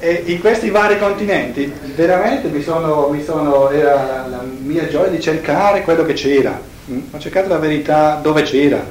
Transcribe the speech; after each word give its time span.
e 0.00 0.22
in 0.26 0.40
questi 0.40 0.70
vari 0.70 0.98
continenti 0.98 1.70
veramente 1.94 2.48
mi 2.48 2.62
sono, 2.62 3.08
mi 3.10 3.22
sono, 3.22 3.68
era 3.68 4.26
la 4.26 4.42
mia 4.42 4.88
gioia 4.88 5.10
di 5.10 5.20
cercare 5.20 5.82
quello 5.82 6.04
che 6.06 6.14
c'era, 6.14 6.58
mm? 6.90 7.00
ho 7.10 7.18
cercato 7.18 7.48
la 7.48 7.58
verità 7.58 8.18
dove 8.20 8.42
c'era. 8.42 8.82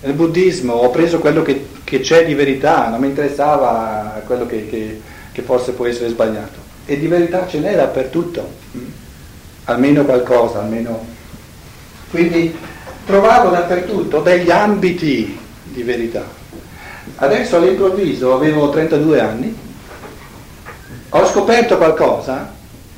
Nel 0.00 0.14
buddismo 0.14 0.72
ho 0.72 0.90
preso 0.90 1.18
quello 1.18 1.42
che, 1.42 1.66
che 1.84 2.00
c'è 2.00 2.24
di 2.24 2.32
verità, 2.32 2.88
non 2.88 3.00
mi 3.00 3.08
interessava 3.08 4.22
quello 4.24 4.46
che, 4.46 4.66
che, 4.68 5.00
che, 5.32 5.42
forse 5.42 5.72
può 5.72 5.86
essere 5.86 6.08
sbagliato. 6.08 6.66
E 6.86 6.98
di 6.98 7.08
verità 7.08 7.46
ce 7.46 7.58
n'è 7.58 7.74
dappertutto, 7.74 8.50
mm? 8.74 8.86
almeno 9.64 10.04
qualcosa, 10.04 10.60
almeno. 10.60 11.04
Quindi 12.10 12.56
trovavo 13.04 13.50
dappertutto 13.50 14.20
degli 14.20 14.50
ambiti 14.50 15.38
di 15.64 15.82
verità. 15.82 16.24
Adesso 17.16 17.56
all'improvviso 17.56 18.34
avevo 18.34 18.70
32 18.70 19.20
anni 19.20 19.66
ho 21.10 21.26
scoperto 21.26 21.76
qualcosa 21.78 22.56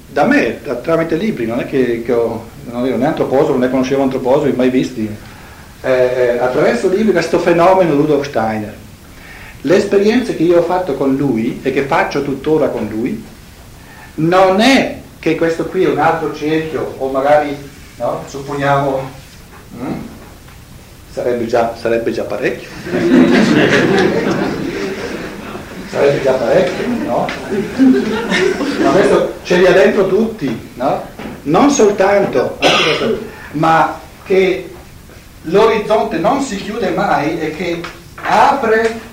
da 0.08 0.24
me, 0.24 0.58
da, 0.64 0.74
tramite 0.76 1.16
libri, 1.16 1.46
non 1.46 1.60
è 1.60 1.66
che, 1.66 2.02
che 2.02 2.12
ho, 2.12 2.44
non 2.64 2.84
ero 2.86 2.96
né 2.96 3.06
antroposofo, 3.06 3.56
né 3.56 3.70
conoscevo 3.70 4.02
antroposofi, 4.02 4.52
mai 4.52 4.70
visti, 4.70 5.08
eh, 5.82 5.90
eh, 5.90 6.38
attraverso 6.38 6.88
libri 6.88 7.12
questo 7.12 7.38
fenomeno 7.38 7.94
Rudolf 7.94 8.26
Steiner. 8.26 8.74
Le 9.62 9.76
esperienze 9.76 10.34
che 10.34 10.42
io 10.42 10.58
ho 10.58 10.62
fatto 10.62 10.94
con 10.94 11.14
lui 11.14 11.60
e 11.62 11.70
che 11.70 11.82
faccio 11.82 12.24
tuttora 12.24 12.68
con 12.68 12.88
lui, 12.88 13.22
non 14.16 14.60
è 14.60 14.98
che 15.18 15.36
questo 15.36 15.66
qui 15.66 15.84
è 15.84 15.88
un 15.88 15.98
altro 15.98 16.34
cerchio, 16.34 16.94
o 16.98 17.08
magari, 17.10 17.54
no, 17.96 18.24
supponiamo, 18.26 19.10
hm? 19.78 19.92
sarebbe, 21.12 21.46
già, 21.46 21.76
sarebbe 21.78 22.10
già 22.10 22.24
parecchio. 22.24 22.68
sarebbe 25.90 26.22
già 26.22 26.32
parecchio, 26.32 26.86
no? 27.04 27.26
Ma 28.82 28.90
questo 28.90 29.34
ce 29.42 29.56
li 29.56 29.66
ha 29.66 29.72
dentro 29.72 30.06
tutti, 30.06 30.70
no? 30.74 31.04
Non 31.42 31.70
soltanto, 31.70 32.58
ma 33.52 33.98
che 34.24 34.72
l'orizzonte 35.42 36.18
non 36.18 36.42
si 36.42 36.56
chiude 36.56 36.90
mai 36.90 37.40
e 37.40 37.50
che 37.56 37.80
apre 38.22 39.08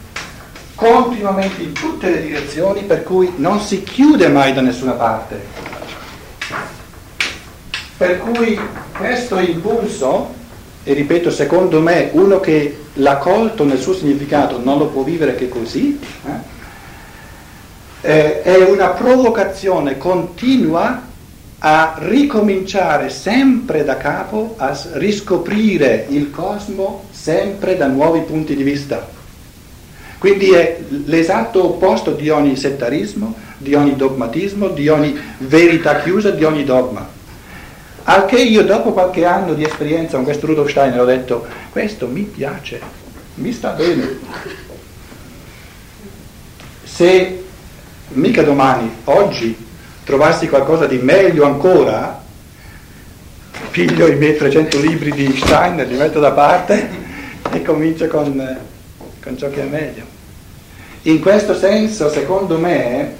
continuamente 0.75 1.63
in 1.63 1.73
tutte 1.73 2.11
le 2.11 2.21
direzioni 2.21 2.83
per 2.83 3.03
cui 3.03 3.33
non 3.37 3.59
si 3.59 3.81
chiude 3.81 4.27
mai 4.27 4.53
da 4.53 4.61
nessuna 4.61 4.91
parte. 4.91 5.65
Per 7.97 8.19
cui 8.19 8.59
questo 8.95 9.39
impulso, 9.39 10.35
e 10.83 10.93
ripeto, 10.93 11.31
secondo 11.31 11.81
me 11.81 12.09
uno 12.11 12.39
che 12.39 12.77
l'ha 12.93 13.17
colto 13.17 13.63
nel 13.63 13.79
suo 13.79 13.95
significato 13.95 14.59
non 14.63 14.77
lo 14.77 14.87
può 14.87 15.01
vivere 15.01 15.33
che 15.33 15.49
così, 15.49 15.99
eh? 16.25 16.55
Eh, 18.01 18.41
è 18.41 18.55
una 18.63 18.89
provocazione 18.89 19.97
continua 19.97 21.05
a 21.59 21.95
ricominciare 21.99 23.09
sempre 23.09 23.83
da 23.83 23.97
capo, 23.97 24.53
a 24.57 24.77
riscoprire 24.93 26.05
il 26.09 26.29
cosmo 26.29 27.05
sempre 27.11 27.75
da 27.75 27.87
nuovi 27.87 28.21
punti 28.21 28.55
di 28.55 28.63
vista. 28.63 29.15
Quindi 30.19 30.51
è 30.51 30.79
l'esatto 31.05 31.63
opposto 31.65 32.11
di 32.11 32.29
ogni 32.29 32.55
settarismo, 32.55 33.35
di 33.57 33.73
ogni 33.73 33.95
dogmatismo, 33.95 34.69
di 34.69 34.87
ogni 34.87 35.19
verità 35.39 36.01
chiusa, 36.01 36.31
di 36.31 36.43
ogni 36.43 36.63
dogma. 36.63 37.07
Al 38.03 38.25
che 38.25 38.39
io 38.39 38.63
dopo 38.63 38.93
qualche 38.93 39.25
anno 39.25 39.53
di 39.53 39.63
esperienza 39.63 40.15
con 40.15 40.23
questo 40.23 40.45
Rudolf 40.45 40.69
Steiner 40.69 41.01
ho 41.01 41.05
detto, 41.05 41.45
questo 41.71 42.07
mi 42.07 42.21
piace, 42.21 42.79
mi 43.35 43.51
sta 43.51 43.71
bene. 43.71 44.17
Se 46.83 47.43
mica 48.09 48.43
domani, 48.43 48.89
oggi, 49.05 49.65
trovassi 50.03 50.47
qualcosa 50.47 50.85
di 50.85 50.97
meglio 50.97 51.45
ancora, 51.45 52.23
piglio 53.71 54.07
i 54.07 54.15
miei 54.15 54.35
300 54.35 54.79
libri 54.79 55.11
di 55.11 55.35
Steiner, 55.35 55.87
li 55.87 55.97
metto 55.97 56.19
da 56.19 56.31
parte 56.31 56.89
e 57.51 57.61
comincio 57.61 58.07
con, 58.07 58.57
con 59.21 59.37
ciò 59.37 59.49
che 59.49 59.61
è 59.61 59.65
meglio. 59.65 60.03
In 61.03 61.21
questo 61.21 61.55
senso, 61.55 62.09
secondo 62.09 62.57
me, 62.57 63.15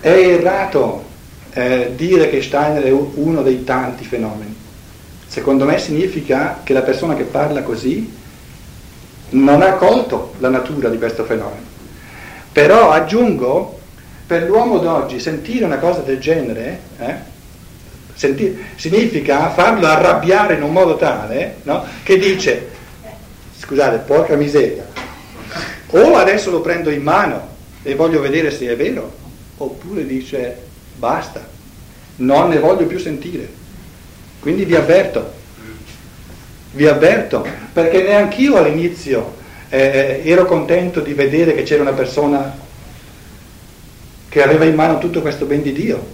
è 0.00 0.08
errato 0.08 1.04
eh, 1.52 1.92
dire 1.96 2.28
che 2.30 2.42
Steiner 2.42 2.82
è 2.82 2.90
uno 2.90 3.42
dei 3.42 3.64
tanti 3.64 4.04
fenomeni. 4.04 4.54
Secondo 5.26 5.64
me 5.64 5.78
significa 5.78 6.60
che 6.62 6.72
la 6.72 6.82
persona 6.82 7.14
che 7.14 7.24
parla 7.24 7.62
così 7.62 8.12
non 9.30 9.62
ha 9.62 9.72
colto 9.72 10.34
la 10.38 10.48
natura 10.48 10.88
di 10.88 10.98
questo 10.98 11.24
fenomeno. 11.24 11.74
Però 12.52 12.90
aggiungo 12.90 13.75
per 14.26 14.42
l'uomo 14.42 14.78
d'oggi 14.78 15.20
sentire 15.20 15.64
una 15.64 15.78
cosa 15.78 16.00
del 16.00 16.18
genere 16.18 16.80
eh, 16.98 17.14
sentire, 18.14 18.56
significa 18.74 19.50
farlo 19.50 19.86
arrabbiare 19.86 20.54
in 20.54 20.62
un 20.62 20.72
modo 20.72 20.96
tale 20.96 21.56
no, 21.62 21.84
che 22.02 22.18
dice, 22.18 22.70
scusate, 23.58 23.98
porca 23.98 24.34
miseria, 24.34 24.84
o 25.90 26.16
adesso 26.16 26.50
lo 26.50 26.60
prendo 26.60 26.90
in 26.90 27.02
mano 27.02 27.54
e 27.82 27.94
voglio 27.94 28.20
vedere 28.20 28.50
se 28.50 28.66
è 28.66 28.76
vero, 28.76 29.14
oppure 29.58 30.04
dice 30.06 30.64
basta, 30.96 31.46
non 32.16 32.48
ne 32.48 32.58
voglio 32.58 32.86
più 32.86 32.98
sentire. 32.98 33.64
Quindi 34.40 34.64
vi 34.64 34.74
avverto, 34.74 35.32
vi 36.72 36.86
avverto, 36.86 37.46
perché 37.72 38.02
neanch'io 38.02 38.56
all'inizio 38.56 39.36
eh, 39.68 40.22
ero 40.24 40.46
contento 40.46 41.00
di 41.00 41.12
vedere 41.12 41.54
che 41.54 41.64
c'era 41.64 41.82
una 41.82 41.92
persona 41.92 42.64
che 44.36 44.42
aveva 44.42 44.66
in 44.66 44.74
mano 44.74 44.98
tutto 44.98 45.22
questo 45.22 45.46
ben 45.46 45.62
di 45.62 45.72
Dio. 45.72 46.06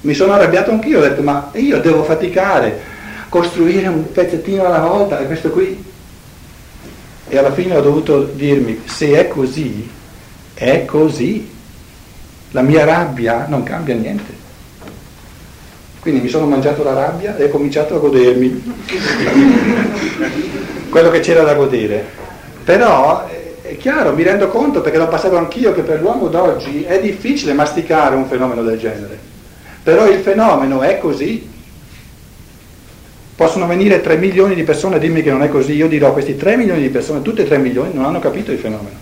Mi 0.00 0.14
sono 0.14 0.32
arrabbiato 0.32 0.70
anch'io, 0.70 1.00
ho 1.00 1.02
detto 1.02 1.20
ma 1.20 1.50
io 1.52 1.78
devo 1.78 2.02
faticare, 2.02 2.80
costruire 3.28 3.86
un 3.88 4.10
pezzettino 4.10 4.64
alla 4.64 4.78
volta 4.78 5.20
e 5.20 5.26
questo 5.26 5.50
qui. 5.50 5.84
E 7.28 7.36
alla 7.36 7.52
fine 7.52 7.76
ho 7.76 7.82
dovuto 7.82 8.22
dirmi, 8.22 8.80
se 8.86 9.10
è 9.10 9.28
così, 9.28 9.86
è 10.54 10.86
così. 10.86 11.52
La 12.52 12.62
mia 12.62 12.86
rabbia 12.86 13.44
non 13.46 13.62
cambia 13.62 13.94
niente. 13.94 14.32
Quindi 16.00 16.22
mi 16.22 16.28
sono 16.28 16.46
mangiato 16.46 16.82
la 16.82 16.94
rabbia 16.94 17.36
e 17.36 17.44
ho 17.44 17.50
cominciato 17.50 17.96
a 17.96 17.98
godermi 17.98 18.74
quello 20.88 21.10
che 21.10 21.20
c'era 21.20 21.42
da 21.42 21.52
godere. 21.52 22.06
Però 22.64 23.28
è 23.68 23.76
chiaro, 23.76 24.12
mi 24.12 24.22
rendo 24.22 24.48
conto 24.48 24.80
perché 24.80 24.98
l'ho 24.98 25.08
passato 25.08 25.36
anch'io 25.36 25.72
che 25.72 25.82
per 25.82 26.00
l'uomo 26.00 26.28
d'oggi 26.28 26.84
è 26.84 27.00
difficile 27.00 27.52
masticare 27.52 28.14
un 28.14 28.26
fenomeno 28.26 28.62
del 28.62 28.78
genere. 28.78 29.18
Però 29.82 30.08
il 30.08 30.20
fenomeno 30.20 30.82
è 30.82 30.98
così. 30.98 31.54
Possono 33.34 33.66
venire 33.66 34.00
3 34.00 34.16
milioni 34.16 34.54
di 34.54 34.62
persone 34.62 34.96
a 34.96 34.98
dirmi 34.98 35.22
che 35.22 35.30
non 35.30 35.42
è 35.42 35.48
così, 35.48 35.74
io 35.74 35.88
dirò 35.88 36.12
questi 36.12 36.36
3 36.36 36.56
milioni 36.56 36.80
di 36.80 36.88
persone, 36.88 37.22
tutte 37.22 37.42
e 37.42 37.46
3 37.46 37.58
milioni, 37.58 37.92
non 37.92 38.06
hanno 38.06 38.18
capito 38.18 38.50
il 38.50 38.58
fenomeno. 38.58 38.96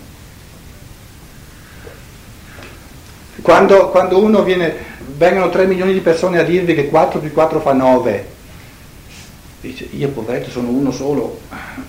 Quando, 3.41 3.89
quando 3.89 4.21
uno 4.21 4.43
viene, 4.43 4.75
vengono 5.15 5.49
3 5.49 5.65
milioni 5.67 5.93
di 5.93 6.01
persone 6.01 6.39
a 6.39 6.43
dirvi 6.43 6.75
che 6.75 6.89
4 6.89 7.19
più 7.19 7.31
4 7.31 7.59
fa 7.61 7.71
9, 7.71 8.33
Dice, 9.65 9.87
io 9.93 10.09
poveretto 10.09 10.51
sono 10.51 10.69
uno 10.69 10.91
solo, 10.91 11.39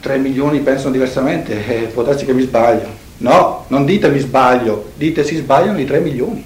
3 0.01 0.19
milioni 0.19 0.61
pensano 0.61 0.93
diversamente, 0.93 1.67
eh, 1.67 1.87
può 1.87 2.03
darsi 2.03 2.25
che 2.25 2.33
mi 2.33 2.43
sbaglio. 2.43 3.05
No, 3.19 3.65
non 3.69 3.85
dite 3.85 4.11
mi 4.11 4.19
sbaglio, 4.19 4.93
dite 4.95 5.25
si 5.25 5.37
sbagliano 5.37 5.81
i 5.81 5.87
3 5.87 6.01
milioni. 6.01 6.45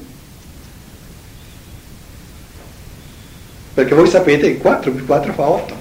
Perché 3.75 3.95
voi 3.95 4.09
sapete 4.09 4.53
che 4.53 4.59
4 4.59 4.91
più 4.93 5.07
4 5.07 5.33
fa 5.33 5.49
8. 5.49 5.75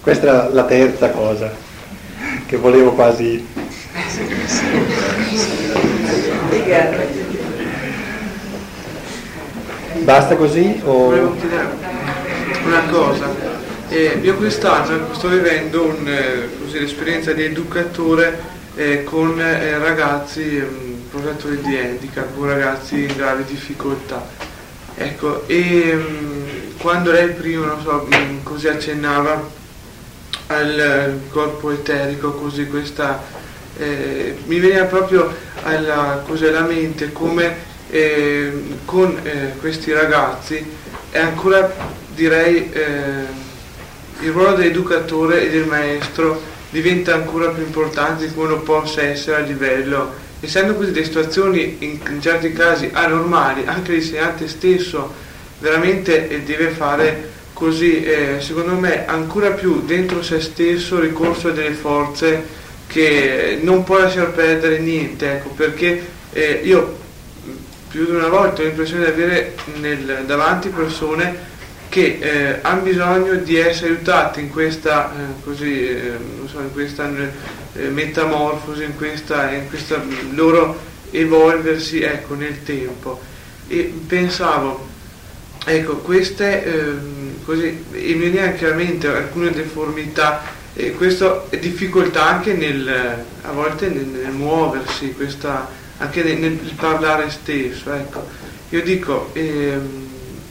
Questa 0.00 0.48
è 0.48 0.52
la 0.52 0.64
terza 0.64 1.10
cosa 1.10 1.50
che 2.46 2.56
volevo 2.56 2.92
quasi... 2.92 3.44
Basta 10.04 10.36
così? 10.36 10.80
O 10.84 11.34
una 12.64 12.82
cosa. 12.90 13.55
Eh, 13.88 14.18
io 14.20 14.34
quest'anno 14.34 15.14
sto 15.14 15.28
vivendo 15.28 15.84
un, 15.84 16.08
eh, 16.08 17.34
di 17.34 17.42
educatore 17.44 18.36
eh, 18.74 19.04
con 19.04 19.40
eh, 19.40 19.78
ragazzi 19.78 20.60
portatori 21.08 21.60
di 21.60 21.76
handicap, 21.76 22.34
con 22.34 22.48
ragazzi 22.48 23.04
in 23.04 23.14
gravi 23.16 23.44
difficoltà. 23.44 24.26
Ecco, 24.96 25.46
e 25.46 25.94
um, 25.94 26.76
quando 26.78 27.12
lei 27.12 27.28
prima, 27.28 27.78
so, 27.80 28.08
um, 28.10 28.42
così 28.42 28.66
accennava 28.66 29.48
al 30.48 31.20
corpo 31.30 31.70
eterico, 31.70 32.32
così 32.32 32.66
questa, 32.66 33.22
eh, 33.78 34.36
mi 34.46 34.58
veniva 34.58 34.84
proprio 34.86 35.32
alla, 35.62 36.24
così, 36.26 36.46
alla 36.46 36.62
mente 36.62 37.12
come 37.12 37.54
eh, 37.88 38.78
con 38.84 39.20
questi 39.60 39.92
ragazzi 39.92 40.64
è 41.10 41.20
ancora 41.20 41.72
direi 42.14 42.70
il 44.20 44.30
ruolo 44.30 44.54
dell'educatore 44.54 45.46
e 45.46 45.50
del 45.50 45.66
maestro 45.66 46.40
diventa 46.70 47.14
ancora 47.14 47.50
più 47.50 47.62
importante 47.62 48.26
di 48.26 48.34
come 48.34 48.48
lo 48.48 48.60
possa 48.60 49.02
essere 49.02 49.36
a 49.42 49.46
livello. 49.46 50.24
Essendo 50.40 50.72
delle 50.72 51.04
situazioni 51.04 51.76
in, 51.80 52.20
certi 52.20 52.52
casi 52.52 52.90
anormali, 52.92 53.64
anche 53.66 53.92
l'insegnante 53.92 54.48
stesso 54.48 55.12
veramente 55.58 56.42
deve 56.44 56.68
fare 56.68 57.30
così, 57.52 58.02
eh, 58.04 58.36
secondo 58.40 58.74
me, 58.74 59.06
ancora 59.06 59.50
più 59.52 59.82
dentro 59.84 60.22
se 60.22 60.40
stesso 60.40 61.00
ricorso 61.00 61.48
a 61.48 61.52
delle 61.52 61.72
forze 61.72 62.64
che 62.86 63.58
non 63.62 63.82
può 63.82 63.98
lasciar 63.98 64.32
perdere 64.32 64.78
niente, 64.78 65.32
ecco, 65.32 65.48
perché 65.50 66.04
eh, 66.32 66.60
io 66.62 67.04
più 67.88 68.04
di 68.04 68.10
una 68.10 68.28
volta 68.28 68.60
ho 68.60 68.64
l'impressione 68.64 69.04
di 69.04 69.10
avere 69.10 69.54
nel, 69.80 70.24
davanti 70.26 70.68
persone 70.68 71.54
che 71.88 72.18
eh, 72.20 72.58
hanno 72.62 72.82
bisogno 72.82 73.34
di 73.34 73.56
essere 73.56 73.90
aiutate 73.90 74.40
in 74.40 74.50
questa, 74.50 75.12
eh, 75.12 75.42
così, 75.42 75.88
eh, 75.88 76.12
so, 76.46 76.60
in 76.60 76.72
questa 76.72 77.08
eh, 77.74 77.88
metamorfosi, 77.88 78.84
in 78.84 78.96
questa, 78.96 79.50
in 79.52 79.68
questa, 79.68 80.02
loro 80.34 80.78
evolversi 81.10 82.02
ecco, 82.02 82.34
nel 82.34 82.62
tempo. 82.62 83.20
E 83.68 83.92
pensavo, 84.06 84.86
ecco, 85.64 85.96
queste, 85.98 86.64
ehm, 86.64 87.44
così, 87.44 87.84
e 87.92 88.14
mi 88.14 88.28
viene 88.30 88.48
anche 88.48 88.66
alla 88.66 88.74
mente 88.74 89.08
alcune 89.08 89.50
deformità, 89.50 90.54
e 90.78 90.92
questa 90.92 91.46
difficoltà 91.58 92.26
anche 92.26 92.52
nel, 92.52 92.86
a 93.42 93.50
volte 93.50 93.88
nel, 93.88 94.04
nel 94.04 94.32
muoversi, 94.32 95.14
questa, 95.14 95.66
anche 95.96 96.22
nel, 96.22 96.36
nel, 96.36 96.58
parlare 96.76 97.30
stesso. 97.30 97.92
Ecco. 97.94 98.26
Io 98.70 98.82
dico, 98.82 99.30
ehm, 99.32 100.05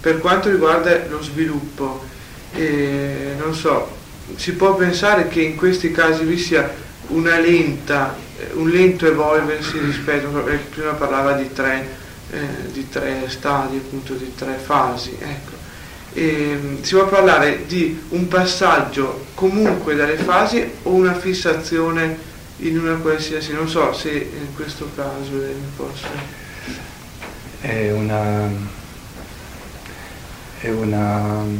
per 0.05 0.19
quanto 0.19 0.51
riguarda 0.51 1.07
lo 1.07 1.19
sviluppo, 1.19 2.05
eh, 2.53 3.33
non 3.39 3.55
so, 3.55 3.89
si 4.35 4.53
può 4.53 4.75
pensare 4.75 5.27
che 5.27 5.41
in 5.41 5.55
questi 5.55 5.89
casi 5.89 6.23
vi 6.25 6.37
sia 6.37 6.71
lenta, 7.09 8.15
eh, 8.37 8.51
un 8.53 8.69
lento 8.69 9.07
evolversi 9.07 9.79
rispetto, 9.79 10.45
eh, 10.45 10.57
prima 10.57 10.91
parlava 10.91 11.31
di 11.31 11.51
tre, 11.51 11.89
eh, 12.29 12.37
di 12.71 12.87
tre 12.87 13.23
stadi, 13.29 13.77
appunto 13.77 14.13
di 14.13 14.31
tre 14.35 14.59
fasi, 14.63 15.17
ecco. 15.19 15.53
E, 16.13 16.77
si 16.81 16.93
può 16.93 17.07
parlare 17.07 17.65
di 17.65 17.99
un 18.09 18.27
passaggio 18.27 19.25
comunque 19.33 19.95
dalle 19.95 20.17
fasi 20.17 20.69
o 20.83 20.91
una 20.91 21.15
fissazione 21.15 22.15
in 22.57 22.77
una 22.77 22.93
qualsiasi, 22.97 23.53
non 23.53 23.67
so 23.67 23.91
se 23.91 24.11
in 24.11 24.53
questo 24.53 24.87
caso 24.95 25.31
mi 25.31 25.71
posso... 25.75 26.43
È 27.59 27.91
una 27.91 28.83
è 30.65 30.71
una 30.71 31.44
mm, 31.44 31.57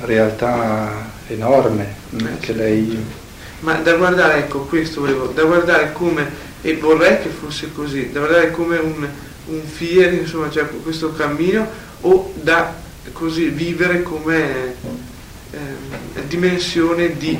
realtà 0.00 1.10
enorme 1.28 1.94
eh, 2.10 2.38
che 2.38 2.52
lei... 2.52 3.20
Ma 3.60 3.74
da 3.74 3.94
guardare, 3.94 4.40
ecco, 4.40 4.64
questo 4.64 5.00
volevo, 5.00 5.26
da 5.28 5.44
guardare 5.44 5.92
come, 5.92 6.28
e 6.60 6.76
vorrei 6.76 7.22
che 7.22 7.28
fosse 7.28 7.72
così, 7.72 8.10
da 8.10 8.20
guardare 8.20 8.50
come 8.50 8.76
un, 8.76 9.08
un 9.46 9.62
fiere, 9.64 10.16
insomma, 10.16 10.50
cioè 10.50 10.68
questo 10.82 11.12
cammino, 11.12 11.66
o 12.00 12.32
da 12.34 12.74
così 13.12 13.48
vivere 13.48 14.02
come 14.02 14.74
eh, 15.52 16.26
dimensione 16.26 17.16
di, 17.16 17.38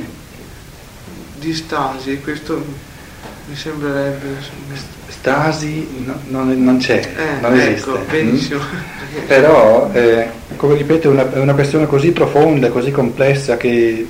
di 1.39 1.55
stasi, 1.55 2.21
questo 2.21 2.65
mi 3.47 3.57
sembrerebbe... 3.57 4.61
Stasi 5.09 6.05
no, 6.05 6.19
non, 6.29 6.65
non, 6.65 6.79
c'è, 6.79 6.99
eh, 6.99 7.41
non 7.41 7.55
ecco, 7.55 7.95
esiste. 7.97 8.05
Benissimo. 8.11 8.61
Mm? 8.61 9.27
Però, 9.29 9.91
eh, 9.93 10.29
come 10.57 10.75
ripeto, 10.75 11.09
è 11.09 11.13
una, 11.13 11.29
una, 11.35 11.55
questione 11.55 11.87
così 11.87 12.11
profonda, 12.11 12.71
così 12.71 12.91
complessa 12.91 13.57
che 13.57 14.05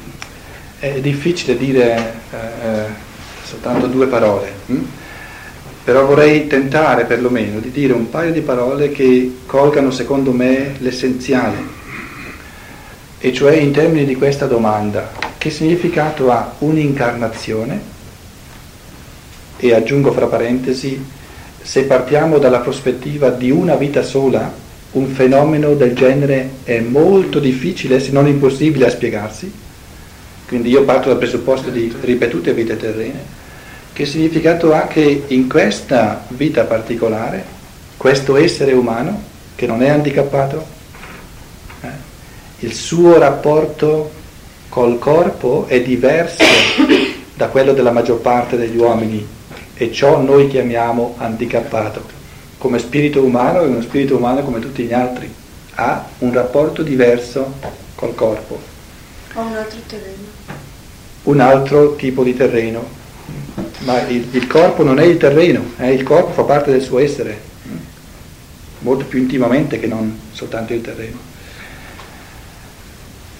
è 0.79 1.01
difficile 1.01 1.59
dire 1.59 2.15
eh, 2.31 2.37
eh 2.37 3.11
soltanto 3.45 3.87
due 3.89 4.07
parole. 4.07 4.53
Hm? 4.67 4.85
Però 5.85 6.07
vorrei 6.07 6.47
tentare 6.47 7.05
perlomeno 7.05 7.59
di 7.59 7.71
dire 7.71 7.93
un 7.93 8.09
paio 8.09 8.33
di 8.33 8.41
parole 8.41 8.91
che 8.91 9.41
colgano 9.45 9.91
secondo 9.91 10.33
me 10.33 10.77
l'essenziale, 10.79 11.59
e 13.19 13.33
cioè 13.33 13.57
in 13.57 13.73
termini 13.73 14.07
di 14.07 14.15
questa 14.15 14.47
domanda, 14.47 15.13
che 15.37 15.51
significato 15.51 16.31
ha 16.31 16.55
un'incarnazione? 16.59 17.92
E 19.65 19.73
aggiungo 19.73 20.11
fra 20.11 20.27
parentesi, 20.27 21.01
se 21.63 21.85
partiamo 21.85 22.39
dalla 22.39 22.59
prospettiva 22.59 23.31
di 23.31 23.53
una 23.53 23.77
vita 23.77 24.03
sola, 24.03 24.53
un 24.91 25.07
fenomeno 25.07 25.75
del 25.75 25.95
genere 25.95 26.51
è 26.65 26.81
molto 26.81 27.39
difficile, 27.39 28.01
se 28.01 28.11
non 28.11 28.27
impossibile, 28.27 28.87
a 28.87 28.91
spiegarsi. 28.91 29.53
Quindi 30.49 30.69
io 30.69 30.83
parto 30.83 31.11
dal 31.11 31.19
presupposto 31.19 31.71
di 31.71 31.95
ripetute 32.01 32.53
vite 32.53 32.77
terrene. 32.77 33.21
Che 33.93 34.05
significato 34.05 34.75
ha 34.75 34.89
che 34.89 35.27
in 35.29 35.49
questa 35.49 36.25
vita 36.31 36.65
particolare, 36.65 37.45
questo 37.97 38.35
essere 38.35 38.73
umano, 38.73 39.23
che 39.55 39.69
non 39.69 39.81
è 39.81 39.91
handicappato, 39.91 40.67
eh, 41.83 41.89
il 42.59 42.73
suo 42.75 43.17
rapporto 43.17 44.11
col 44.69 44.99
corpo 44.99 45.67
è 45.69 45.81
diverso 45.83 46.43
da 47.37 47.47
quello 47.47 47.73
della 47.73 47.93
maggior 47.93 48.19
parte 48.19 48.57
degli 48.57 48.77
uomini 48.77 49.41
e 49.75 49.93
ciò 49.93 50.21
noi 50.21 50.49
chiamiamo 50.49 51.15
handicappato. 51.19 52.21
Come 52.59 52.79
spirito 52.79 53.23
umano 53.23 53.63
è 53.63 53.67
uno 53.67 53.83
spirito 53.83 54.17
umano 54.17 54.43
come 54.43 54.61
tutti 54.61 54.85
gli 54.85 54.93
altri, 54.93 55.33
ha 55.75 56.07
un 56.19 56.33
rapporto 56.33 56.83
diverso 56.83 57.55
col 57.95 58.15
corpo. 58.15 58.61
Ha 59.35 59.41
un 59.41 59.55
altro 59.55 59.79
terreno. 59.87 60.51
Un 61.25 61.41
altro 61.41 61.95
tipo 61.97 62.23
di 62.23 62.37
terreno, 62.37 62.85
ma 63.81 64.07
il, 64.09 64.27
il 64.31 64.47
corpo 64.47 64.83
non 64.83 64.99
è 64.99 65.05
il 65.05 65.17
terreno, 65.17 65.73
eh? 65.79 65.93
il 65.93 66.03
corpo 66.03 66.33
fa 66.33 66.43
parte 66.43 66.71
del 66.71 66.83
suo 66.83 66.99
essere, 66.99 67.41
molto 68.81 69.05
più 69.05 69.21
intimamente 69.21 69.79
che 69.79 69.87
non 69.87 70.19
soltanto 70.33 70.73
il 70.73 70.81
terreno. 70.81 71.31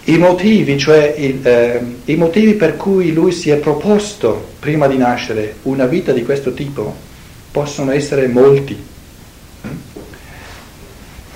I 0.05 0.19
motivi, 0.19 0.79
cioè 0.79 1.15
il, 1.17 1.47
eh, 1.47 1.81
i 2.07 2.17
motivi 2.17 2.55
per 2.55 2.77
cui 2.77 3.13
lui 3.13 3.31
si 3.31 3.51
è 3.51 3.57
proposto 3.57 4.51
prima 4.63 4.87
di 4.87 4.97
nascere 4.97 5.57
una 5.63 5.87
vita 5.87 6.13
di 6.13 6.23
questo 6.23 6.55
tipo 6.55 6.95
possono 7.51 7.91
essere 7.91 8.29
molti. 8.29 8.81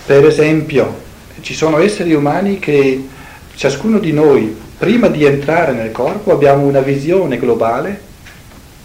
Per 0.06 0.24
esempio, 0.24 0.94
ci 1.40 1.52
sono 1.52 1.78
esseri 1.78 2.14
umani 2.14 2.60
che 2.60 3.04
ciascuno 3.56 3.98
di 3.98 4.12
noi, 4.12 4.56
prima 4.78 5.08
di 5.08 5.24
entrare 5.24 5.72
nel 5.72 5.90
corpo, 5.90 6.30
abbiamo 6.30 6.66
una 6.66 6.78
visione 6.78 7.36
globale 7.36 8.00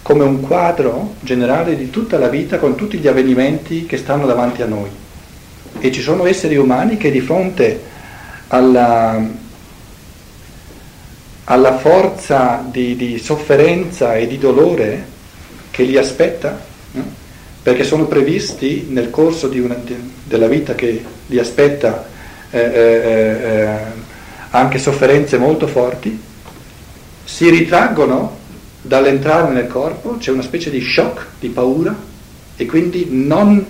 come 0.01 0.23
un 0.23 0.41
quadro 0.41 1.17
generale 1.19 1.77
di 1.77 1.91
tutta 1.91 2.17
la 2.17 2.27
vita 2.27 2.57
con 2.57 2.73
tutti 2.73 2.97
gli 2.97 3.07
avvenimenti 3.07 3.85
che 3.85 3.97
stanno 3.97 4.25
davanti 4.25 4.63
a 4.63 4.65
noi. 4.65 4.89
E 5.79 5.91
ci 5.91 6.01
sono 6.01 6.25
esseri 6.25 6.57
umani 6.57 6.97
che 6.97 7.11
di 7.11 7.21
fronte 7.21 7.79
alla, 8.47 9.23
alla 11.45 11.77
forza 11.77 12.63
di, 12.69 12.95
di, 12.95 13.17
sofferenza 13.17 14.15
e 14.15 14.27
di 14.27 14.37
dolore 14.37 15.05
che 15.71 15.83
li 15.83 15.97
aspetta, 15.97 16.59
no? 16.91 17.03
perché 17.61 17.83
sono 17.83 18.05
previsti 18.05 18.87
nel 18.89 19.09
corso 19.09 19.49
una, 19.53 19.75
di, 19.75 19.95
della 20.23 20.47
vita 20.47 20.75
che 20.75 21.03
li 21.25 21.39
aspetta 21.39 22.07
eh, 22.49 22.59
eh, 22.59 22.63
eh, 22.63 23.77
anche 24.51 24.77
sofferenze 24.77 25.37
molto 25.37 25.67
forti, 25.67 26.19
si 27.23 27.49
ritraggono 27.49 28.39
dall'entrare 28.81 29.51
nel 29.53 29.67
corpo, 29.67 30.17
c'è 30.17 30.31
una 30.31 30.41
specie 30.41 30.69
di 30.69 30.81
shock, 30.81 31.27
di 31.39 31.49
paura 31.49 31.95
e 32.55 32.65
quindi 32.65 33.07
non 33.09 33.65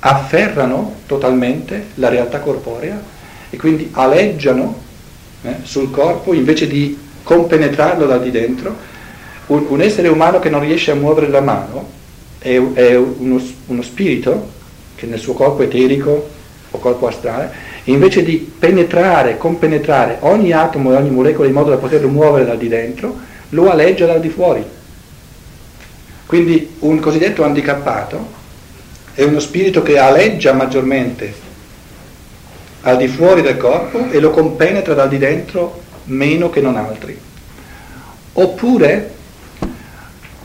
afferrano 0.00 1.00
totalmente 1.06 1.88
la 1.94 2.08
realtà 2.08 2.40
corporea 2.40 3.00
e 3.50 3.56
quindi 3.56 3.90
aleggiano 3.92 4.84
eh, 5.46 5.56
sul 5.62 5.90
corpo 5.90 6.32
invece 6.32 6.66
di 6.66 6.98
compenetrarlo 7.22 8.06
da 8.06 8.18
di 8.18 8.30
dentro. 8.30 8.94
Un, 9.46 9.66
un, 9.68 9.80
essere 9.80 10.08
umano 10.08 10.38
che 10.38 10.50
non 10.50 10.60
riesce 10.60 10.90
a 10.90 10.94
muovere 10.94 11.28
la 11.28 11.40
mano 11.40 11.88
è, 12.38 12.60
è 12.74 12.96
uno, 12.96 13.40
uno, 13.66 13.82
spirito 13.82 14.50
che 14.96 15.06
nel 15.06 15.20
suo 15.20 15.34
corpo 15.34 15.62
eterico 15.62 16.28
o 16.70 16.78
corpo 16.78 17.06
astrale, 17.06 17.52
invece 17.84 18.24
di 18.24 18.52
penetrare, 18.58 19.38
compenetrare 19.38 20.18
ogni 20.20 20.52
atomo 20.52 20.92
e 20.92 20.96
ogni 20.96 21.10
molecola 21.10 21.46
in 21.46 21.54
modo 21.54 21.70
da 21.70 21.76
poterlo 21.76 22.08
muovere 22.08 22.44
da 22.44 22.54
di 22.54 22.68
dentro, 22.68 23.16
lo 23.50 23.70
aleggia 23.70 24.06
da 24.06 24.18
di 24.18 24.28
fuori. 24.28 24.64
Quindi 26.26 26.74
un 26.80 26.98
cosiddetto 26.98 27.44
handicappato 27.44 28.34
è 29.14 29.22
uno 29.22 29.38
spirito 29.38 29.82
che 29.82 29.98
aleggia 29.98 30.52
maggiormente 30.52 31.45
al 32.86 32.96
di 32.96 33.08
fuori 33.08 33.42
del 33.42 33.56
corpo 33.56 34.10
e 34.10 34.20
lo 34.20 34.30
compenetra 34.30 34.94
da 34.94 35.06
di 35.06 35.18
dentro 35.18 35.82
meno 36.04 36.50
che 36.50 36.60
non 36.60 36.76
altri. 36.76 37.18
Oppure 38.34 39.14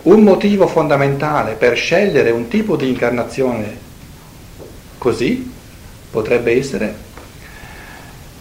un 0.03 0.23
motivo 0.23 0.65
fondamentale 0.65 1.53
per 1.53 1.77
scegliere 1.77 2.31
un 2.31 2.47
tipo 2.47 2.75
di 2.75 2.87
incarnazione 2.87 3.77
così 4.97 5.51
potrebbe 6.09 6.57
essere 6.57 7.09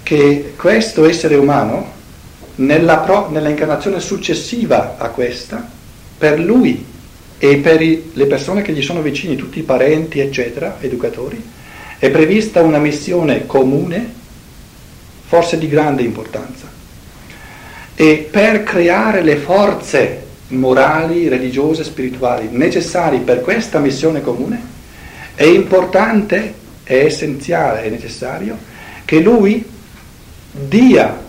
che 0.02 0.54
questo 0.56 1.06
essere 1.06 1.36
umano, 1.36 1.98
nella, 2.56 2.96
pro, 2.98 3.28
nella 3.28 3.50
incarnazione 3.50 4.00
successiva 4.00 4.96
a 4.98 5.10
questa, 5.10 5.68
per 6.16 6.40
lui 6.40 6.84
e 7.38 7.56
per 7.58 7.80
i, 7.80 8.10
le 8.14 8.26
persone 8.26 8.62
che 8.62 8.72
gli 8.72 8.82
sono 8.82 9.02
vicini, 9.02 9.36
tutti 9.36 9.58
i 9.58 9.62
parenti, 9.62 10.20
eccetera, 10.20 10.78
educatori, 10.80 11.40
è 12.00 12.08
prevista 12.08 12.62
una 12.62 12.78
missione 12.78 13.44
comune, 13.44 14.10
forse 15.26 15.58
di 15.58 15.68
grande 15.68 16.00
importanza. 16.00 16.66
E 17.94 18.26
per 18.30 18.62
creare 18.62 19.20
le 19.20 19.36
forze 19.36 20.26
morali, 20.48 21.28
religiose, 21.28 21.84
spirituali 21.84 22.48
necessari 22.50 23.18
per 23.18 23.42
questa 23.42 23.80
missione 23.80 24.22
comune, 24.22 24.62
è 25.34 25.44
importante, 25.44 26.54
è 26.84 27.04
essenziale, 27.04 27.82
è 27.82 27.90
necessario 27.90 28.56
che 29.04 29.20
lui 29.20 29.62
dia 30.52 31.20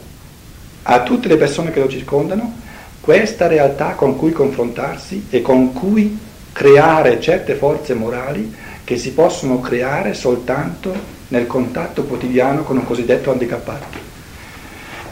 a 0.84 1.04
tutte 1.04 1.28
le 1.28 1.36
persone 1.36 1.72
che 1.72 1.82
lo 1.82 1.90
circondano 1.90 2.60
questa 3.02 3.48
realtà 3.48 3.90
con 3.96 4.16
cui 4.16 4.32
confrontarsi 4.32 5.26
e 5.30 5.42
con 5.42 5.74
cui 5.74 6.18
creare 6.54 7.20
certe 7.20 7.56
forze 7.56 7.94
morali 7.94 8.70
che 8.84 8.98
si 8.98 9.12
possono 9.12 9.60
creare 9.60 10.14
soltanto 10.14 10.94
nel 11.30 11.48
contatto 11.48 12.04
quotidiano 12.04 12.64
con 12.64 12.78
un 12.78 12.86
cosiddetto 12.86 13.32
handicappato. 13.32 14.10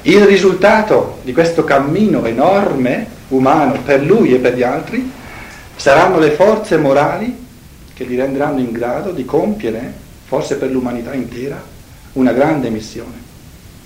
Il 0.04 0.26
risultato 0.26 1.20
di 1.24 1.34
questo 1.34 1.64
cammino 1.64 2.26
enorme, 2.26 3.08
umano, 3.30 3.80
per 3.84 4.02
lui 4.02 4.34
e 4.34 4.38
per 4.38 4.56
gli 4.56 4.64
altri, 4.64 5.12
saranno 5.76 6.20
le 6.20 6.32
forze 6.32 6.78
morali 6.78 7.48
che 7.94 8.04
li 8.06 8.16
renderanno 8.16 8.60
in 8.60 8.72
grado 8.72 9.12
di 9.12 9.26
compiere, 9.26 9.94
forse 10.26 10.56
per 10.56 10.72
l'umanità 10.72 11.14
intera, 11.14 11.62
una 12.14 12.32
grande 12.32 12.70
missione. 12.70 13.28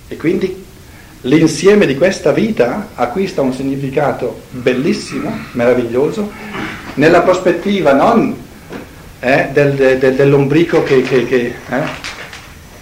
E 0.07 0.17
quindi 0.17 0.63
l'insieme 1.21 1.85
di 1.85 1.97
questa 1.97 2.31
vita 2.31 2.89
acquista 2.93 3.41
un 3.41 3.53
significato 3.53 4.41
bellissimo, 4.51 5.31
meraviglioso, 5.53 6.31
nella 6.95 7.21
prospettiva 7.21 7.93
non 7.93 8.42
eh, 9.23 9.47
del, 9.53 9.75
del, 9.75 10.15
dell'ombrico 10.15 10.83
che, 10.83 11.01
che, 11.01 11.25
che, 11.25 11.55
eh, 11.69 11.81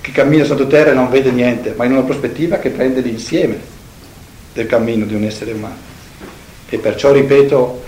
che 0.01 0.12
cammina 0.12 0.43
sottoterra 0.43 0.89
e 0.89 0.95
non 0.95 1.07
vede 1.12 1.29
niente, 1.29 1.75
ma 1.77 1.86
in 1.86 1.91
una 1.91 2.01
prospettiva 2.01 2.57
che 2.57 2.71
prende 2.71 3.01
l'insieme 3.01 3.60
del 4.51 4.65
cammino 4.65 5.05
di 5.05 5.13
un 5.13 5.24
essere 5.24 5.51
umano. 5.51 5.77
E 6.67 6.79
perciò, 6.79 7.12
ripeto, 7.12 7.83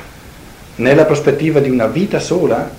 nella 0.75 1.05
prospettiva 1.05 1.59
di 1.59 1.71
una 1.71 1.87
vita 1.87 2.19
sola, 2.19 2.69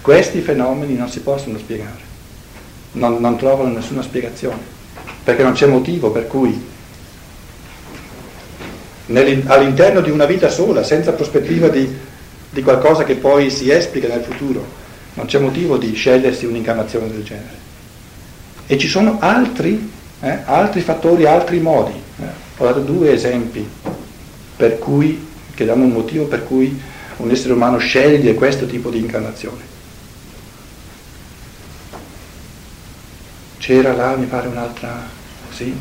questi 0.00 0.40
fenomeni 0.40 0.96
non 0.96 1.08
si 1.08 1.20
possono 1.20 1.56
spiegare, 1.56 2.00
non, 2.92 3.20
non 3.20 3.36
trovano 3.36 3.72
nessuna 3.72 4.02
spiegazione, 4.02 4.58
perché 5.22 5.44
non 5.44 5.52
c'è 5.52 5.66
motivo 5.66 6.10
per 6.10 6.26
cui 6.26 6.70
all'interno 9.06 10.00
di 10.00 10.10
una 10.10 10.24
vita 10.24 10.48
sola, 10.48 10.82
senza 10.82 11.12
prospettiva 11.12 11.68
di, 11.68 11.88
di 12.50 12.62
qualcosa 12.62 13.04
che 13.04 13.14
poi 13.14 13.50
si 13.50 13.70
esplica 13.70 14.08
nel 14.08 14.24
futuro. 14.24 14.80
Non 15.14 15.26
c'è 15.26 15.38
motivo 15.38 15.76
di 15.76 15.94
scegliersi 15.94 16.46
un'incarnazione 16.46 17.10
del 17.10 17.22
genere. 17.22 17.60
E 18.66 18.78
ci 18.78 18.88
sono 18.88 19.18
altri, 19.20 19.90
eh, 20.20 20.38
altri 20.44 20.80
fattori, 20.80 21.26
altri 21.26 21.60
modi. 21.60 21.92
Eh. 21.92 22.24
Ho 22.56 22.64
dato 22.64 22.80
due 22.80 23.12
esempi 23.12 23.68
per 24.56 24.78
cui, 24.78 25.28
che 25.54 25.64
danno 25.64 25.84
un 25.84 25.90
motivo 25.90 26.24
per 26.24 26.44
cui 26.44 26.80
un 27.16 27.30
essere 27.30 27.52
umano 27.52 27.78
sceglie 27.78 28.34
questo 28.34 28.66
tipo 28.66 28.90
di 28.90 28.98
incarnazione. 28.98 29.70
C'era 33.58 33.92
là, 33.92 34.16
mi 34.16 34.26
pare, 34.26 34.48
un'altra... 34.48 35.08
Sì? 35.50 35.72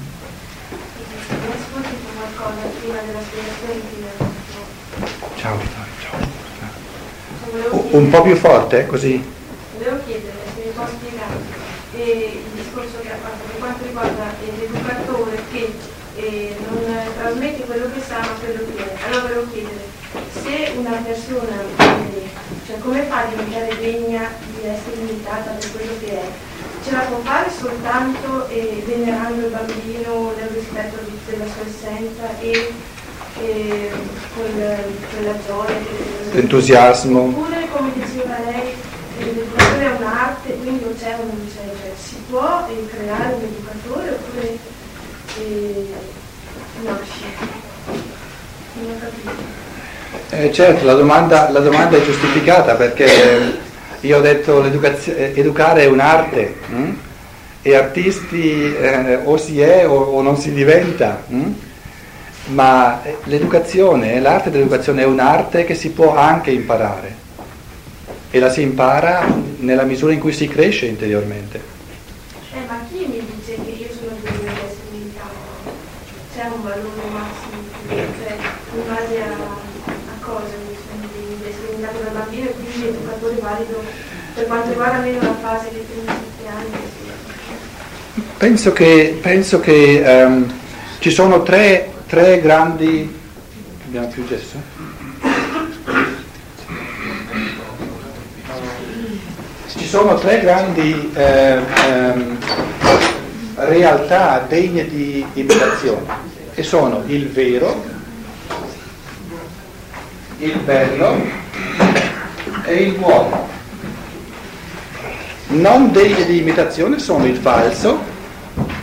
Ciao 5.36 5.58
Vittorio, 5.58 5.66
ciao. 5.74 5.91
Un 7.52 8.10
po' 8.10 8.22
più 8.22 8.36
forte, 8.36 8.86
così. 8.88 9.22
Volevo 9.78 10.00
chiedere 10.06 10.38
se 10.56 10.64
mi 10.64 10.72
può 10.72 10.86
spiegare 10.88 11.36
eh, 11.96 12.40
il 12.46 12.62
discorso 12.62 13.00
che 13.02 13.12
ha 13.12 13.18
fatto 13.22 13.44
per 13.48 13.60
quanto 13.60 13.84
riguarda 13.84 14.34
l'educatore 14.40 15.38
che 15.52 15.74
eh, 16.16 16.56
non 16.70 16.86
trasmette 17.18 17.66
quello 17.66 17.92
che 17.92 18.00
sa 18.00 18.20
ma 18.20 18.40
quello 18.40 18.64
che 18.74 18.84
è. 18.84 19.06
Allora 19.06 19.22
volevo 19.22 19.48
chiedere 19.52 19.84
se 20.32 20.72
una 20.78 20.96
persona, 21.04 21.60
eh, 21.78 22.30
cioè 22.66 22.78
come 22.80 23.04
fa 23.04 23.24
a 23.24 23.26
diventare 23.26 23.78
degna 23.80 24.32
di 24.56 24.68
essere 24.68 25.02
imitata 25.02 25.52
per 25.52 25.72
quello 25.72 25.92
che 26.00 26.12
è? 26.12 26.30
ce 26.84 26.92
la 26.92 27.02
può 27.02 27.20
fare 27.20 27.50
soltanto 27.52 28.48
eh, 28.48 28.82
venerando 28.86 29.46
il 29.46 29.52
bambino 29.52 30.34
nel 30.36 30.48
rispetto 30.48 30.98
della 31.28 31.46
sua 31.46 31.66
essenza 31.68 32.40
e, 32.40 32.74
e 33.40 33.92
con, 34.34 34.44
quella 35.14 35.34
gioia, 35.46 35.76
l'entusiasmo. 36.34 37.20
Oppure, 37.22 37.68
come 37.72 37.92
diceva 37.94 38.38
lei, 38.46 38.74
l'educazione 39.20 39.86
è 39.86 39.96
un'arte, 39.98 40.58
quindi 40.62 40.84
non 40.84 40.96
c'è 40.98 41.16
un 41.22 41.50
cioè, 41.54 41.64
cioè, 41.66 41.92
si 41.96 42.16
può 42.30 42.68
eh, 42.70 42.88
creare 42.88 43.34
un 43.34 43.42
educatore 43.44 44.10
oppure 44.10 44.58
eh, 45.40 45.88
nasce. 46.84 47.26
Non 48.74 48.92
ho 48.92 49.00
capito. 49.00 49.60
Eh, 50.30 50.52
certo, 50.52 50.86
la 50.86 50.94
domanda, 50.94 51.50
la 51.50 51.60
domanda 51.60 51.98
è 51.98 52.04
giustificata 52.04 52.76
perché 52.76 53.60
io 54.02 54.18
ho 54.18 54.22
detto 54.22 54.64
eh, 54.64 55.34
educare 55.36 55.84
è 55.84 55.86
un'arte 55.86 56.56
hm? 56.68 56.92
e 57.62 57.76
artisti 57.76 58.76
eh, 58.76 59.20
o 59.24 59.38
si 59.38 59.62
è 59.62 59.88
o, 59.88 59.94
o 59.94 60.22
non 60.22 60.38
si 60.38 60.52
diventa, 60.52 61.24
hm? 61.28 61.52
Ma 62.48 63.02
l'educazione, 63.26 64.20
l'arte 64.20 64.50
dell'educazione 64.50 65.02
è 65.04 65.06
un'arte 65.06 65.64
che 65.64 65.76
si 65.76 65.92
può 65.92 66.16
anche 66.16 66.52
imparare 66.52 67.16
e 68.30 68.40
la 68.40 68.50
si 68.50 68.62
impara 68.62 69.26
nella 69.58 69.84
misura 69.84 70.14
in 70.14 70.20
cui 70.20 70.34
si 70.34 70.48
cresce 70.48 70.86
interiormente. 70.86 71.62
Eh, 72.54 72.66
ma 72.68 72.80
chi 72.90 73.06
mi 73.06 73.26
dice 73.36 73.56
che 73.64 73.72
io 73.72 73.88
sono 73.94 74.16
degno 74.22 74.40
di 74.40 74.60
essere 74.60 74.88
militare? 74.92 75.34
C'è 76.34 76.44
un 76.46 76.62
valore 76.64 77.10
massimo, 77.12 77.62
cioè 77.88 78.36
in 78.74 78.84
base 78.88 79.22
a 79.22 79.70
da 81.82 82.20
bambino 82.20 82.50
e 82.50 82.54
quindi 82.54 82.88
educatore 82.88 83.36
valido 83.40 83.84
per 84.34 84.46
quanto 84.48 84.70
riguarda 84.70 84.96
almeno 84.98 85.20
la 85.22 85.36
fase 85.42 85.70
dei 85.72 85.82
primi 85.82 86.08
sette 86.08 86.48
anni. 86.48 86.70
Penso 88.38 88.74
che, 88.74 89.20
penso 89.22 89.60
che 89.60 90.04
um, 90.06 90.52
ci 91.00 91.12
sono 91.12 91.44
tre, 91.44 91.91
tre 92.12 92.42
grandi... 92.42 93.20
Abbiamo 93.86 94.08
più 94.08 94.28
gesso? 94.28 94.62
Ci 99.68 99.88
sono 99.88 100.16
tre 100.16 100.42
grandi 100.42 101.10
eh, 101.14 101.60
ehm, 101.88 102.38
realtà 103.56 104.46
degne 104.46 104.90
di 104.90 105.26
imitazione 105.36 106.06
e 106.54 106.64
sono 106.64 107.02
il 107.06 107.30
vero, 107.30 107.82
il 110.40 110.58
bello 110.66 111.16
e 112.66 112.74
il 112.74 112.92
buono. 112.96 113.48
Non 115.48 115.94
degne 115.94 116.26
di 116.26 116.40
imitazione 116.40 117.00
sono 117.00 117.26
il 117.26 117.38
falso, 117.38 118.00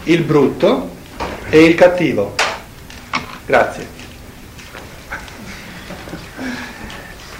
il 0.04 0.22
brutto 0.22 0.88
e 1.50 1.62
il 1.62 1.74
cattivo. 1.74 2.46
Grazie. 3.48 3.86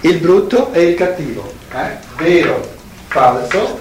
Il 0.01 0.17
brutto 0.17 0.73
e 0.73 0.81
il 0.81 0.95
cattivo. 0.95 1.53
Eh? 1.71 1.97
Vero, 2.17 2.67
falso, 3.09 3.79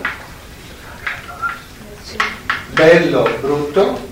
bello, 2.73 3.31
brutto 3.41 4.07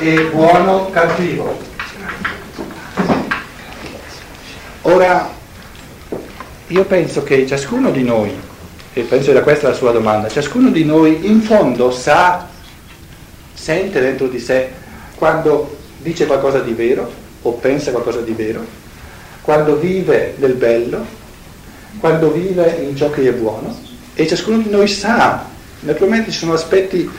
e 0.00 0.22
buono, 0.32 0.88
cattivo. 0.88 1.60
Ora, 4.82 5.30
io 6.68 6.84
penso 6.84 7.22
che 7.24 7.46
ciascuno 7.46 7.90
di 7.90 8.04
noi, 8.04 8.34
e 8.94 9.02
penso 9.02 9.34
che 9.34 9.42
questa 9.42 9.66
è 9.66 9.70
la 9.72 9.76
sua 9.76 9.92
domanda, 9.92 10.28
ciascuno 10.30 10.70
di 10.70 10.86
noi 10.86 11.26
in 11.28 11.42
fondo 11.42 11.90
sa, 11.90 12.48
sente 13.52 14.00
dentro 14.00 14.28
di 14.28 14.38
sé 14.38 14.80
quando 15.14 15.73
dice 16.04 16.26
qualcosa 16.26 16.60
di 16.60 16.74
vero 16.74 17.10
o 17.42 17.52
pensa 17.52 17.90
qualcosa 17.90 18.20
di 18.20 18.32
vero, 18.32 18.64
quando 19.40 19.76
vive 19.76 20.34
del 20.36 20.52
bello, 20.52 21.04
quando 21.98 22.30
vive 22.30 22.84
in 22.86 22.94
ciò 22.94 23.10
che 23.10 23.26
è 23.26 23.32
buono 23.32 23.74
e 24.14 24.26
ciascuno 24.26 24.58
di 24.58 24.68
noi 24.68 24.86
sa, 24.86 25.46
naturalmente 25.80 26.30
ci 26.30 26.38
sono 26.38 26.52
aspetti, 26.52 27.10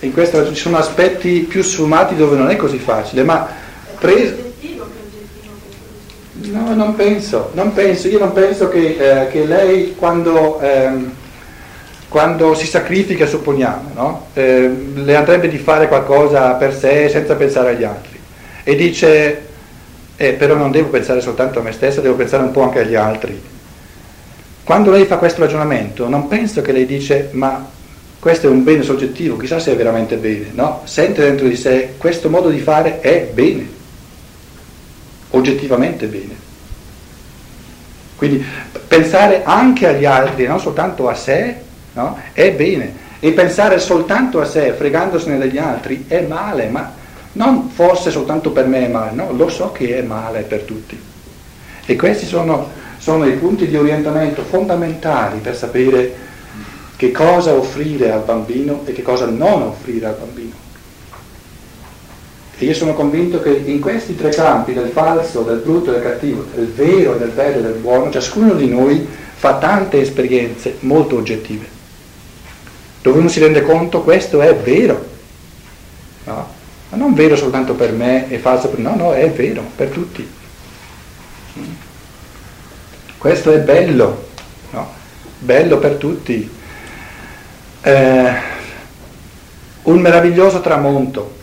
in 0.00 0.12
questo 0.12 0.52
ci 0.54 0.60
sono 0.60 0.76
aspetti 0.76 1.40
più 1.40 1.62
sfumati 1.62 2.14
dove 2.14 2.36
non 2.36 2.48
è 2.48 2.56
così 2.56 2.78
facile, 2.78 3.24
ma 3.24 3.48
preso 3.98 4.50
No, 6.34 6.74
non 6.74 6.96
penso, 6.96 7.50
non 7.54 7.72
penso, 7.72 8.08
io 8.08 8.18
non 8.18 8.32
penso 8.32 8.68
che, 8.68 8.96
eh, 8.98 9.28
che 9.28 9.46
lei 9.46 9.94
quando, 9.96 10.60
ehm, 10.60 11.12
quando, 12.08 12.54
si 12.54 12.66
sacrifica, 12.66 13.26
supponiamo, 13.26 13.90
no? 13.94 14.26
eh, 14.34 14.68
le 14.94 15.14
andrebbe 15.14 15.48
di 15.48 15.56
fare 15.56 15.88
qualcosa 15.88 16.50
per 16.54 16.74
sé 16.74 17.08
senza 17.08 17.36
pensare 17.36 17.70
agli 17.70 17.84
altri 17.84 18.11
e 18.64 18.74
dice, 18.76 19.46
eh, 20.16 20.32
però 20.32 20.54
non 20.54 20.70
devo 20.70 20.88
pensare 20.88 21.20
soltanto 21.20 21.58
a 21.58 21.62
me 21.62 21.72
stesso, 21.72 22.00
devo 22.00 22.14
pensare 22.14 22.42
un 22.42 22.50
po' 22.50 22.62
anche 22.62 22.80
agli 22.80 22.94
altri. 22.94 23.40
Quando 24.64 24.90
lei 24.90 25.06
fa 25.06 25.16
questo 25.16 25.40
ragionamento, 25.40 26.08
non 26.08 26.28
penso 26.28 26.62
che 26.62 26.72
lei 26.72 26.86
dice, 26.86 27.30
ma 27.32 27.68
questo 28.18 28.46
è 28.46 28.50
un 28.50 28.62
bene 28.62 28.82
soggettivo, 28.82 29.36
chissà 29.36 29.58
se 29.58 29.72
è 29.72 29.76
veramente 29.76 30.16
bene, 30.16 30.50
no? 30.52 30.82
Sente 30.84 31.22
dentro 31.22 31.48
di 31.48 31.56
sé, 31.56 31.94
questo 31.96 32.30
modo 32.30 32.48
di 32.48 32.60
fare 32.60 33.00
è 33.00 33.28
bene, 33.32 33.68
oggettivamente 35.30 36.06
bene. 36.06 36.50
Quindi 38.16 38.44
pensare 38.86 39.42
anche 39.42 39.88
agli 39.88 40.04
altri, 40.04 40.46
non 40.46 40.60
soltanto 40.60 41.08
a 41.08 41.14
sé, 41.14 41.56
no? 41.94 42.16
è 42.32 42.52
bene. 42.52 43.00
E 43.18 43.32
pensare 43.32 43.80
soltanto 43.80 44.40
a 44.40 44.44
sé, 44.44 44.72
fregandosene 44.72 45.38
degli 45.38 45.58
altri, 45.58 46.04
è 46.06 46.20
male, 46.20 46.68
ma 46.68 46.92
non 47.32 47.70
forse 47.70 48.10
soltanto 48.10 48.50
per 48.50 48.66
me 48.66 48.86
è 48.86 48.88
male, 48.88 49.12
no, 49.12 49.32
lo 49.32 49.48
so 49.48 49.72
che 49.72 49.98
è 49.98 50.02
male 50.02 50.42
per 50.42 50.62
tutti. 50.62 51.00
E 51.84 51.96
questi 51.96 52.26
sono, 52.26 52.68
sono 52.98 53.26
i 53.26 53.32
punti 53.32 53.66
di 53.66 53.76
orientamento 53.76 54.42
fondamentali 54.42 55.38
per 55.38 55.56
sapere 55.56 56.14
che 56.96 57.10
cosa 57.10 57.52
offrire 57.54 58.12
al 58.12 58.22
bambino 58.22 58.82
e 58.84 58.92
che 58.92 59.02
cosa 59.02 59.26
non 59.26 59.62
offrire 59.62 60.06
al 60.06 60.16
bambino. 60.18 60.52
E 62.58 62.64
io 62.64 62.74
sono 62.74 62.94
convinto 62.94 63.40
che 63.40 63.50
in 63.64 63.80
questi 63.80 64.14
tre 64.14 64.30
campi, 64.30 64.72
del 64.72 64.90
falso, 64.90 65.42
del 65.42 65.58
brutto 65.58 65.90
e 65.90 65.94
del 65.94 66.02
cattivo, 66.02 66.44
del 66.54 66.68
vero 66.68 67.16
del 67.16 67.30
bello 67.30 67.58
e 67.58 67.62
del 67.62 67.80
buono, 67.80 68.10
ciascuno 68.12 68.54
di 68.54 68.68
noi 68.68 69.04
fa 69.34 69.54
tante 69.54 70.00
esperienze 70.00 70.76
molto 70.80 71.16
oggettive, 71.16 71.66
dove 73.02 73.18
uno 73.18 73.28
si 73.28 73.40
rende 73.40 73.62
conto 73.62 74.02
questo 74.02 74.40
è 74.40 74.54
vero. 74.54 75.10
Vero 77.12 77.36
soltanto 77.36 77.74
per 77.74 77.92
me 77.92 78.30
e 78.30 78.38
falso 78.38 78.68
per 78.68 78.78
no, 78.78 78.94
no, 78.96 79.12
è 79.12 79.30
vero 79.30 79.62
per 79.76 79.88
tutti. 79.88 80.26
Questo 83.18 83.52
è 83.52 83.58
bello, 83.58 84.28
no? 84.70 84.88
bello 85.38 85.76
per 85.76 85.96
tutti. 85.96 86.50
Eh, 87.82 88.32
un 89.82 90.00
meraviglioso 90.00 90.62
tramonto 90.62 91.40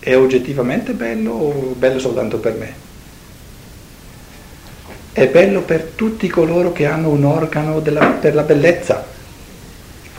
è 0.00 0.14
oggettivamente 0.14 0.92
bello 0.92 1.30
o 1.30 1.52
bello 1.74 1.98
soltanto 1.98 2.36
per 2.36 2.54
me? 2.56 2.74
È 5.12 5.26
bello 5.28 5.62
per 5.62 5.92
tutti 5.94 6.28
coloro 6.28 6.72
che 6.72 6.84
hanno 6.84 7.08
un 7.08 7.24
organo 7.24 7.80
della, 7.80 8.04
per 8.04 8.34
la 8.34 8.42
bellezza. 8.42 9.02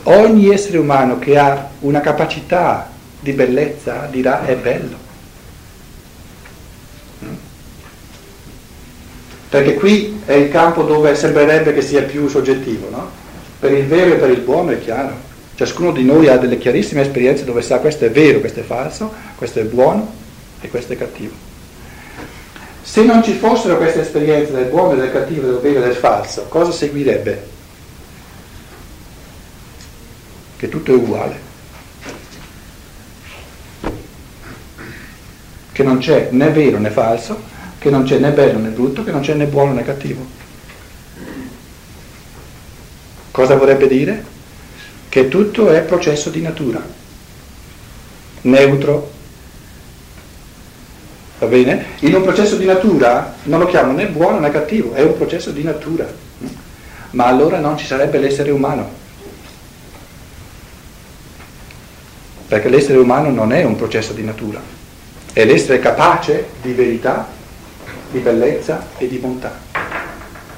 Ogni 0.02 0.52
essere 0.52 0.78
umano 0.78 1.20
che 1.20 1.38
ha 1.38 1.68
una 1.80 2.00
capacità 2.00 2.98
di 3.20 3.32
bellezza 3.32 4.08
dirà 4.10 4.44
è 4.46 4.56
bello. 4.56 4.96
Mm? 7.24 7.34
Perché 9.50 9.74
qui 9.74 10.22
è 10.24 10.32
il 10.32 10.50
campo 10.50 10.82
dove 10.82 11.14
sembrerebbe 11.14 11.74
che 11.74 11.82
sia 11.82 12.02
più 12.02 12.28
soggettivo, 12.28 12.88
no? 12.88 13.10
Per 13.58 13.72
il 13.72 13.86
vero 13.86 14.14
e 14.14 14.16
per 14.16 14.30
il 14.30 14.40
buono 14.40 14.70
è 14.70 14.80
chiaro. 14.80 15.28
Ciascuno 15.54 15.92
di 15.92 16.04
noi 16.04 16.28
ha 16.28 16.38
delle 16.38 16.56
chiarissime 16.56 17.02
esperienze 17.02 17.44
dove 17.44 17.60
sa 17.60 17.78
questo 17.78 18.06
è 18.06 18.10
vero, 18.10 18.40
questo 18.40 18.60
è 18.60 18.62
falso, 18.62 19.12
questo 19.36 19.60
è 19.60 19.64
buono 19.64 20.10
e 20.60 20.68
questo 20.70 20.94
è 20.94 20.96
cattivo. 20.96 21.48
Se 22.82 23.04
non 23.04 23.22
ci 23.22 23.34
fossero 23.34 23.76
queste 23.76 24.00
esperienze 24.00 24.52
del 24.52 24.64
buono 24.64 24.94
e 24.94 24.96
del 24.96 25.12
cattivo, 25.12 25.46
del 25.46 25.60
vero 25.60 25.82
e 25.82 25.88
del 25.88 25.96
falso, 25.96 26.46
cosa 26.48 26.72
seguirebbe? 26.72 27.46
Che 30.56 30.68
tutto 30.68 30.92
è 30.92 30.94
uguale. 30.94 31.49
Che 35.80 35.86
non 35.86 35.96
c'è 35.96 36.28
né 36.32 36.50
vero 36.50 36.78
né 36.78 36.90
falso, 36.90 37.40
che 37.78 37.88
non 37.88 38.02
c'è 38.02 38.18
né 38.18 38.32
bello 38.32 38.58
né 38.58 38.68
brutto, 38.68 39.02
che 39.02 39.10
non 39.10 39.22
c'è 39.22 39.32
né 39.32 39.46
buono 39.46 39.72
né 39.72 39.82
cattivo. 39.82 40.26
Cosa 43.30 43.56
vorrebbe 43.56 43.88
dire? 43.88 44.22
Che 45.08 45.28
tutto 45.28 45.70
è 45.70 45.80
processo 45.80 46.28
di 46.28 46.42
natura, 46.42 46.86
neutro. 48.42 49.10
Va 51.38 51.46
bene? 51.46 51.86
In 52.00 52.14
un 52.14 52.22
processo 52.22 52.56
di 52.56 52.66
natura 52.66 53.36
non 53.44 53.60
lo 53.60 53.66
chiamo 53.66 53.92
né 53.92 54.06
buono 54.08 54.38
né 54.38 54.50
cattivo, 54.50 54.92
è 54.92 55.02
un 55.02 55.16
processo 55.16 55.50
di 55.50 55.62
natura. 55.62 56.06
Ma 57.12 57.24
allora 57.24 57.58
non 57.58 57.78
ci 57.78 57.86
sarebbe 57.86 58.18
l'essere 58.18 58.50
umano. 58.50 58.86
Perché 62.48 62.68
l'essere 62.68 62.98
umano 62.98 63.30
non 63.30 63.52
è 63.52 63.64
un 63.64 63.76
processo 63.76 64.12
di 64.12 64.22
natura 64.22 64.79
è 65.32 65.44
l'essere 65.44 65.78
capace 65.78 66.48
di 66.60 66.72
verità, 66.72 67.28
di 68.10 68.18
bellezza 68.18 68.86
e 68.98 69.06
di 69.06 69.16
bontà 69.18 69.58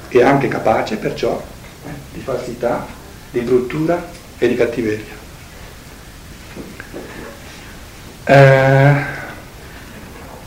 e 0.09 0.23
anche 0.23 0.47
capace 0.47 0.97
perciò 0.97 1.41
eh, 1.85 1.89
di 2.11 2.19
falsità, 2.21 2.85
di 3.31 3.39
bruttura 3.41 4.05
e 4.37 4.47
di 4.47 4.55
cattiveria. 4.55 5.21
Eh, 8.25 8.93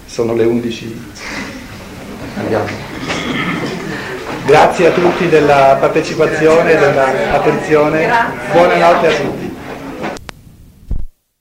sono 0.06 0.34
le 0.34 0.44
11. 0.44 1.04
Andiamo. 2.38 2.66
Grazie 4.44 4.86
a 4.86 4.90
tutti 4.92 5.28
della 5.28 5.76
partecipazione, 5.80 6.76
dell'attenzione. 6.76 8.08
Buonanotte 8.52 9.06
a 9.08 9.14
tutti. 9.16 9.55